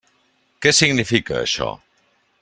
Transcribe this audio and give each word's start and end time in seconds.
Què 0.65 0.71
significa, 0.77 1.37
això? 1.43 1.69